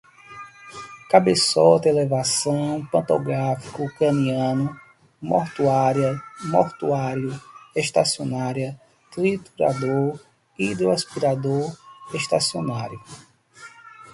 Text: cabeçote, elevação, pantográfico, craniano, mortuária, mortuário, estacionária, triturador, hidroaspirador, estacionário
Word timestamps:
cabeçote, 1.11 1.87
elevação, 1.89 2.83
pantográfico, 2.91 3.87
craniano, 3.99 4.75
mortuária, 5.21 6.19
mortuário, 6.45 7.39
estacionária, 7.75 8.81
triturador, 9.11 10.19
hidroaspirador, 10.57 11.77
estacionário 12.15 12.99